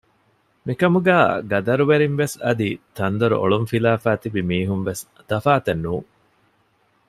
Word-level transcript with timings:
މިކަމުގައި 0.65 1.29
ގަދަރުވެރިން 1.51 2.17
ވެސް 2.21 2.35
އަދި 2.45 2.69
ތަންދޮރު 2.97 3.35
އޮޅުން 3.41 3.67
ފިލާފައި 3.71 4.19
ތިބޭ 4.21 4.39
މީހުން 4.49 4.83
ވެސް 4.87 5.03
ތަފާތެއް 5.29 5.81
ނޫން 5.83 6.07